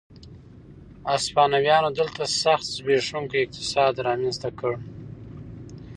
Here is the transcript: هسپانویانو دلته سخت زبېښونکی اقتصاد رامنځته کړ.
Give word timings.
هسپانویانو 1.11 1.89
دلته 1.99 2.21
سخت 2.43 2.65
زبېښونکی 2.75 3.37
اقتصاد 3.41 3.93
رامنځته 4.07 4.49
کړ. 4.59 4.73